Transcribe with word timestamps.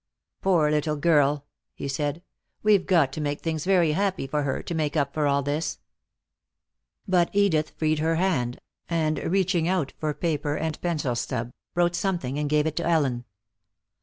"Poor 0.41 0.71
little 0.71 0.95
girl," 0.95 1.45
he 1.75 1.87
said. 1.87 2.23
"We've 2.63 2.87
got 2.87 3.13
to 3.13 3.21
make 3.21 3.41
things 3.41 3.65
very 3.65 3.91
happy 3.91 4.25
for 4.25 4.41
her, 4.41 4.63
to 4.63 4.73
make 4.73 4.97
up 4.97 5.13
for 5.13 5.27
all 5.27 5.43
this!" 5.43 5.77
But 7.07 7.29
Edith 7.33 7.69
freed 7.77 7.99
her 7.99 8.15
hand, 8.15 8.59
and 8.89 9.19
reaching 9.19 9.67
out 9.67 9.93
for 9.99 10.15
paper 10.15 10.55
and 10.55 10.81
pencil 10.81 11.13
stub, 11.13 11.53
wrote 11.75 11.93
something 11.93 12.39
and 12.39 12.49
gave 12.49 12.65
it 12.65 12.75
to 12.77 12.83
Ellen. 12.83 13.25